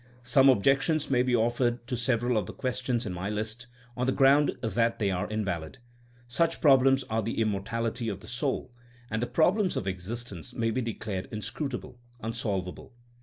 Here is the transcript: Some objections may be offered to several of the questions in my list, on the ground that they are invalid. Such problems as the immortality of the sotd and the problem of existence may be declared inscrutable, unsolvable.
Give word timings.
Some 0.23 0.49
objections 0.49 1.11
may 1.11 1.21
be 1.21 1.35
offered 1.35 1.85
to 1.85 1.95
several 1.95 2.35
of 2.35 2.47
the 2.47 2.53
questions 2.55 3.05
in 3.05 3.13
my 3.13 3.29
list, 3.29 3.67
on 3.95 4.07
the 4.07 4.11
ground 4.11 4.57
that 4.63 4.97
they 4.97 5.11
are 5.11 5.29
invalid. 5.29 5.77
Such 6.27 6.59
problems 6.59 7.03
as 7.11 7.23
the 7.23 7.37
immortality 7.39 8.09
of 8.09 8.21
the 8.21 8.25
sotd 8.25 8.69
and 9.11 9.21
the 9.21 9.27
problem 9.27 9.67
of 9.75 9.85
existence 9.85 10.55
may 10.55 10.71
be 10.71 10.81
declared 10.81 11.27
inscrutable, 11.31 11.99
unsolvable. 12.19 12.95